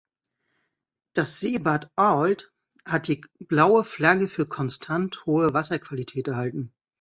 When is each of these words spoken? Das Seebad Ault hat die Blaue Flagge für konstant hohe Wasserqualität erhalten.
Das 1.13 1.39
Seebad 1.39 1.91
Ault 1.95 2.51
hat 2.85 3.07
die 3.07 3.21
Blaue 3.37 3.83
Flagge 3.83 4.27
für 4.27 4.47
konstant 4.47 5.27
hohe 5.27 5.53
Wasserqualität 5.53 6.27
erhalten. 6.27 6.73